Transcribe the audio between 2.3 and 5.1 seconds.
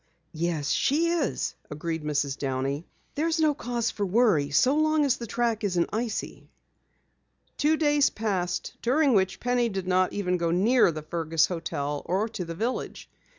Downey. "There's no cause for worry so long